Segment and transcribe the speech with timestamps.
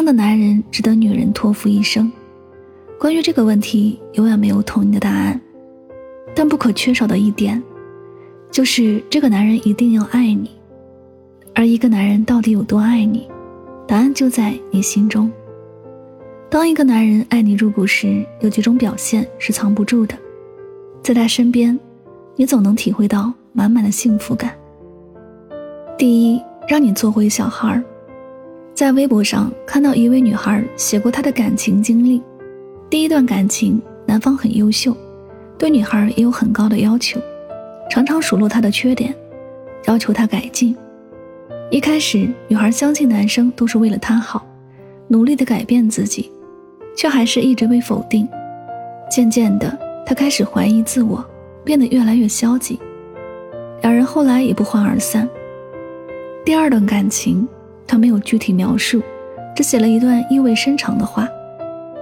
[0.00, 2.10] 样的男人值得女人托付一生？
[2.98, 5.38] 关于这个问题，永远没有统一的答案。
[6.34, 7.62] 但不可缺少的一点，
[8.50, 10.50] 就是这个男人一定要爱你。
[11.54, 13.28] 而一个男人到底有多爱你，
[13.86, 15.30] 答案就在你心中。
[16.48, 20.16] 当一个男人爱你入骨时，有几种表现是藏不住的。
[21.02, 21.78] 在他身边，
[22.36, 24.54] 你总能体会到满满的幸福感。
[25.98, 27.84] 第一，让你做回小孩儿。
[28.80, 32.22] 在微博上看到一位女孩写过她的感情经历，
[32.88, 34.96] 第一段感情，男方很优秀，
[35.58, 37.20] 对女孩也有很高的要求，
[37.90, 39.14] 常常数落她的缺点，
[39.84, 40.74] 要求她改进。
[41.70, 44.46] 一开始，女孩相信男生都是为了她好，
[45.08, 46.32] 努力的改变自己，
[46.96, 48.26] 却还是一直被否定。
[49.10, 51.22] 渐渐的，她开始怀疑自我，
[51.62, 52.80] 变得越来越消极。
[53.82, 55.28] 两人后来也不欢而散。
[56.46, 57.46] 第二段感情。
[57.90, 59.02] 他没有具体描述，
[59.52, 61.28] 只写了一段意味深长的话：“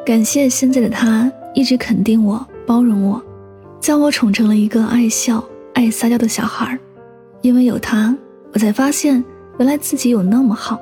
[0.05, 3.23] 感谢现在的他一直肯定我、包容我，
[3.81, 6.79] 将我宠成了一个爱笑、爱撒娇的小孩儿。
[7.41, 8.15] 因为有他，
[8.53, 9.25] 我才发现
[9.59, 10.79] 原来自己有那么好。”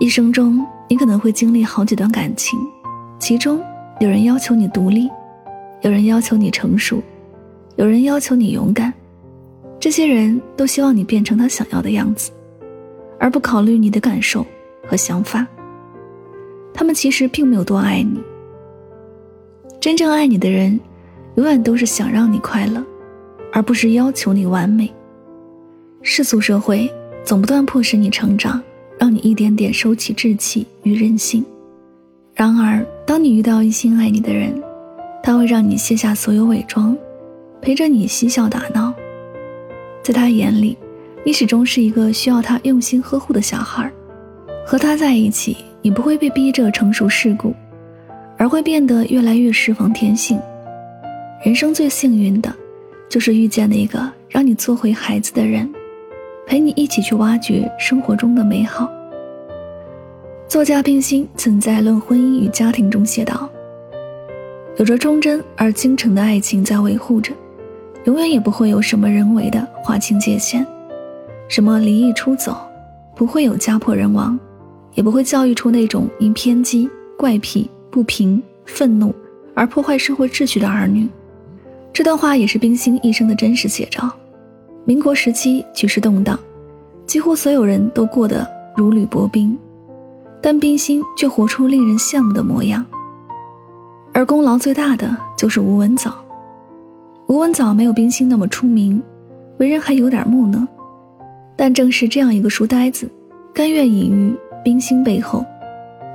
[0.00, 2.58] 一生中，你可能会经历好几段感情，
[3.18, 3.60] 其中
[3.98, 5.06] 有人要求你独立，
[5.82, 7.02] 有人要求你成熟，
[7.76, 8.90] 有人要求你勇敢，
[9.78, 12.30] 这些人都希望你变成他想要的样子。
[13.20, 14.44] 而不考虑你的感受
[14.88, 15.46] 和想法，
[16.72, 18.18] 他们其实并没有多爱你。
[19.78, 20.80] 真正爱你的人，
[21.36, 22.82] 永远都是想让你快乐，
[23.52, 24.90] 而不是要求你完美。
[26.02, 26.90] 世俗社会
[27.22, 28.60] 总不断迫使你成长，
[28.98, 31.44] 让你一点点收起志气与任性。
[32.34, 34.52] 然而，当你遇到一心爱你的人，
[35.22, 36.96] 他会让你卸下所有伪装，
[37.60, 38.94] 陪着你嬉笑打闹，
[40.02, 40.76] 在他眼里。
[41.22, 43.92] 你始终是一个需要他用心呵护的小孩，
[44.66, 47.54] 和他在一起，你不会被逼着成熟世故，
[48.38, 50.40] 而会变得越来越释放天性。
[51.44, 52.50] 人生最幸运的，
[53.08, 55.70] 就是遇见那个让你做回孩子的人，
[56.46, 58.90] 陪你一起去挖掘生活中的美好。
[60.48, 63.48] 作家冰心曾在《论婚姻与家庭》中写道
[64.78, 67.30] ：“有着忠贞而精诚的爱情在维护着，
[68.04, 70.66] 永远也不会有什么人为的划清界限。”
[71.50, 72.56] 什么离异出走，
[73.16, 74.38] 不会有家破人亡，
[74.94, 76.88] 也不会教育出那种因偏激、
[77.18, 79.12] 怪癖、不平、愤怒
[79.52, 81.08] 而破坏社会秩序的儿女。
[81.92, 84.08] 这段话也是冰心一生的真实写照。
[84.84, 86.38] 民国时期局势动荡，
[87.04, 88.46] 几乎所有人都过得
[88.76, 89.58] 如履薄冰，
[90.40, 92.86] 但冰心却活出令人羡慕的模样。
[94.12, 96.14] 而功劳最大的就是吴文藻。
[97.26, 99.02] 吴文藻没有冰心那么出名，
[99.58, 100.64] 为人还有点木讷。
[101.60, 103.06] 但正是这样一个书呆子，
[103.52, 104.34] 甘愿隐于
[104.64, 105.44] 冰心背后，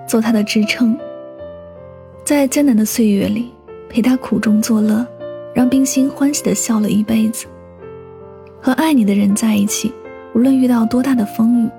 [0.07, 0.97] 做他的支撑，
[2.23, 3.51] 在艰难的岁月里
[3.87, 5.05] 陪他苦中作乐，
[5.53, 7.45] 让冰心欢喜的笑了一辈子。
[8.59, 9.93] 和爱你的人在一起，
[10.33, 11.69] 无论遇到多大的风雨，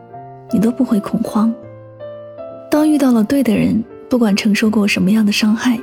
[0.53, 1.53] 你都不会恐慌。
[2.71, 5.77] 当遇到了对的人，不管承受过什么样的伤害，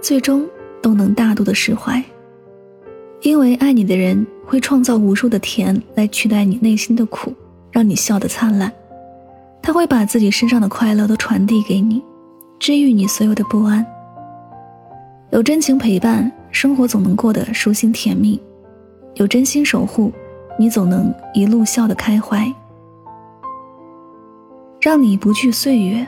[0.00, 0.48] 最终
[0.80, 2.02] 都能大度的释怀。
[3.20, 7.34] 因为爱你的人会创造无数的甜来取代你内心的苦，
[7.72, 8.72] 让你笑得灿烂。
[9.60, 12.00] 他会把自己身上的快乐都传递给你，
[12.58, 13.84] 治愈你所有的不安。
[15.30, 18.38] 有真情陪伴，生活总能过得舒心甜蜜；
[19.16, 20.12] 有真心守护，
[20.56, 22.46] 你总能一路笑得开怀，
[24.80, 26.06] 让你不惧岁月。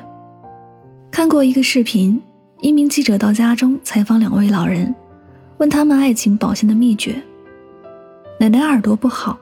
[1.10, 2.22] 看过一个视频，
[2.60, 4.94] 一名记者到家中采访两位老人。
[5.58, 7.20] 问他们爱情保鲜的秘诀。
[8.40, 9.36] 奶奶耳朵不好，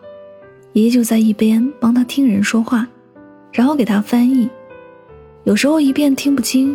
[0.72, 2.88] 爷爷就在一边帮她听人说话，
[3.52, 4.48] 然后给她翻译。
[5.44, 6.75] 有时候一遍听不清，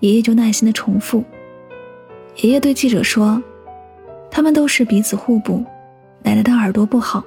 [0.00, 1.22] 爷爷就耐心的重复。
[2.36, 3.40] 爷爷对记者说
[4.30, 5.62] ：“他们都是彼此互补。
[6.22, 7.22] 奶奶的耳朵不好，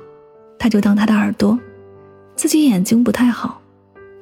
[0.57, 1.55] 他就当她的耳朵；
[2.35, 3.61] 自己眼睛不太好，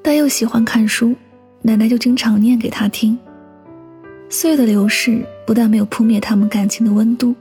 [0.03, 1.15] 但又喜欢看书，
[1.61, 3.17] 奶奶就经常念给他听。”
[4.27, 7.33] 岁月的流逝不但没有扑灭他们感情的温度，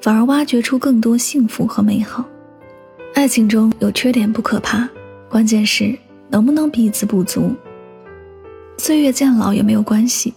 [0.00, 2.24] 反而挖掘出更多幸福和美好。
[3.14, 4.88] 爱情中有缺点不可怕，
[5.28, 5.96] 关键是
[6.28, 7.52] 能不能彼此补足。
[8.76, 10.32] 岁月渐老也没有关系，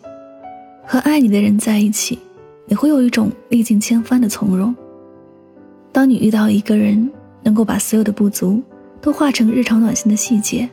[0.86, 2.18] 和爱你的人在一起，
[2.66, 4.76] 你会有一种历尽千帆的从容。
[5.92, 7.08] 当你遇到一个人，
[7.44, 8.62] 能够把所有的不足
[9.00, 10.68] 都化成日常暖心的细节，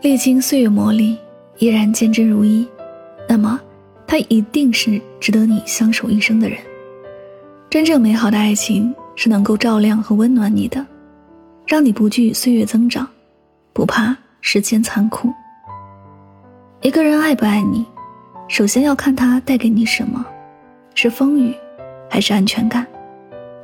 [0.00, 1.16] 历经岁月磨砺，
[1.58, 2.66] 依然坚贞如一，
[3.28, 3.60] 那么
[4.06, 6.56] 他一定是值得你相守一生的人。
[7.72, 10.86] 真正美好的爱情是能够照亮和温暖你的。
[11.66, 13.08] 让你不惧岁月增长，
[13.72, 15.32] 不怕时间残酷。
[16.82, 17.82] 一个人爱不爱你，
[18.46, 20.22] 首先要看他带给你什么：
[20.94, 21.54] 是风雨，
[22.10, 22.84] 还是安全感；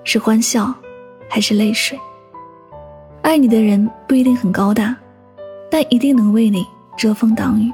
[0.05, 0.75] 是欢笑，
[1.29, 2.01] 还是泪水。
[3.21, 4.97] 爱你的人不一定很高大，
[5.71, 6.67] 但一定能为你
[6.97, 7.71] 遮风挡雨。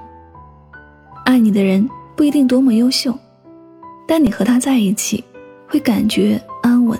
[1.26, 3.16] 爱你的人不一定多么优秀，
[4.04, 5.22] 但你和他在一起，
[5.68, 6.98] 会感觉安稳、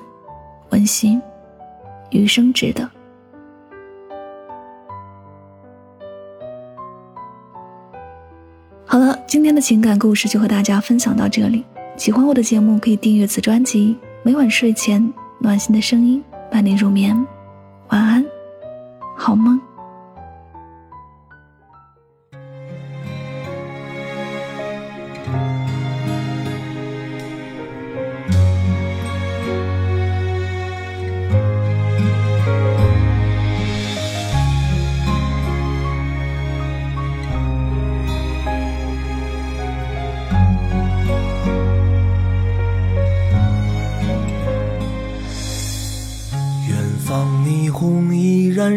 [0.71, 1.21] 温馨，
[2.11, 2.89] 余生值得。
[8.87, 11.65] 好了，今天的情感故事就和大家分享到这里。
[11.97, 13.97] 喜欢我的节目，可以订阅此专辑。
[14.23, 17.15] 每晚睡前，暖心的声音伴你入眠。
[17.89, 18.25] 晚安，
[19.17, 19.61] 好梦。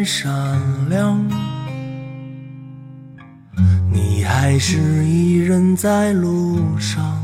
[0.07, 0.29] 然闪
[0.87, 1.21] 亮，
[3.91, 7.21] 你还是一人在路上。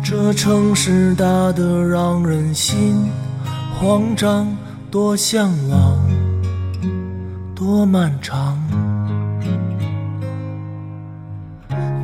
[0.00, 3.10] 这城市大得让人心
[3.74, 4.46] 慌张，
[4.92, 5.98] 多向往，
[7.52, 8.56] 多漫长。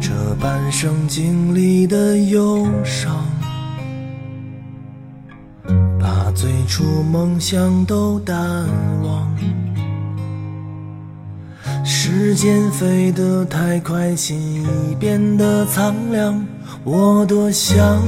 [0.00, 3.37] 这半生经历的忧伤。
[6.40, 8.38] 最初梦想都淡
[9.02, 9.36] 忘，
[11.84, 16.46] 时间飞得太快，心已变得苍凉。
[16.84, 18.00] 我多想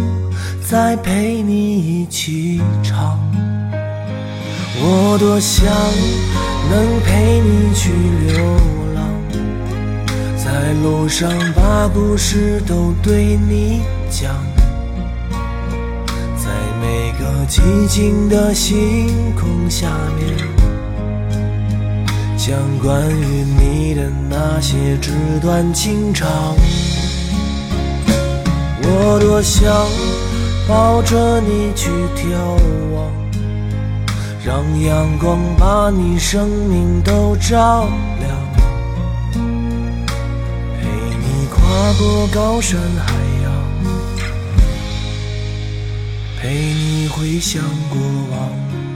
[0.64, 3.18] 再陪你一起唱，
[4.76, 5.66] 我多想
[6.70, 7.90] 能陪你去
[8.28, 8.44] 流
[8.94, 9.02] 浪，
[10.36, 14.49] 在路上把故事都对你讲。
[17.50, 20.36] 寂静的星空下面，
[22.36, 25.10] 讲关于你的那些纸
[25.42, 26.28] 短情长。
[28.84, 29.68] 我多想
[30.68, 32.36] 抱着你去眺
[32.94, 33.10] 望，
[34.44, 37.88] 让阳光把你生命都照
[38.20, 38.30] 亮，
[40.80, 40.86] 陪
[41.18, 41.58] 你跨
[41.98, 43.12] 过高山海
[43.42, 43.50] 洋。
[46.40, 46.79] 陪你
[47.20, 48.00] 回想过
[48.30, 48.89] 往。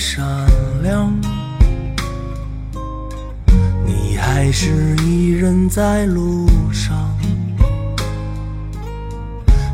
[0.00, 0.24] 闪
[0.82, 1.14] 亮，
[3.84, 6.96] 你还是一人在路上。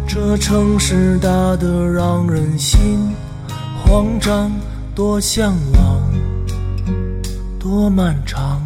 [0.04, 3.14] 这城市大得让人心
[3.85, 4.50] 慌张，
[4.97, 6.02] 多向往，
[7.61, 8.61] 多漫长。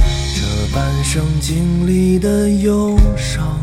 [0.00, 3.59] 这半生经历的忧伤。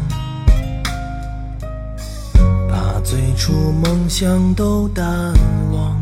[3.09, 5.05] 最初梦想都淡
[5.71, 5.97] 忘，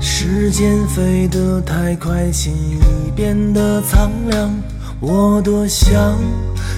[0.00, 4.54] 时间飞得太快，心已变得苍凉。
[5.00, 6.16] 我多想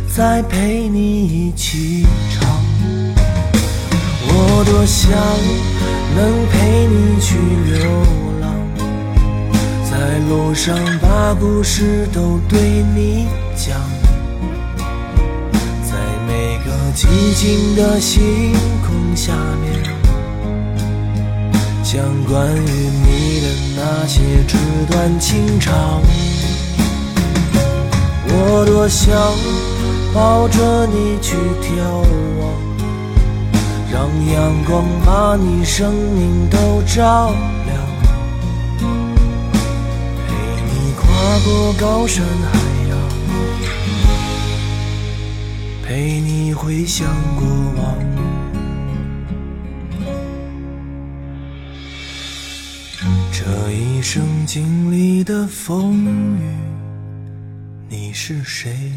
[0.08, 2.48] 再陪你一起唱，
[4.22, 5.12] 我多想
[6.16, 7.36] 能陪你去
[7.74, 7.90] 流
[8.40, 8.56] 浪，
[9.84, 13.95] 在路上把故事都对你讲。
[16.96, 18.54] 寂静的星
[18.86, 19.82] 空下面，
[21.84, 22.70] 讲关于
[23.04, 24.56] 你的那些纸
[24.90, 26.00] 短情长。
[28.28, 29.14] 我多想
[30.14, 31.84] 抱着你去眺
[32.40, 32.48] 望，
[33.92, 37.34] 让阳光把你生命都照
[37.66, 37.76] 亮，
[40.26, 40.32] 陪
[40.64, 41.04] 你跨
[41.44, 42.58] 过高山海
[45.96, 47.48] 陪你回想过
[47.78, 47.96] 往。
[53.32, 56.54] 这一生经历的风雨，
[57.88, 58.92] 你是谁？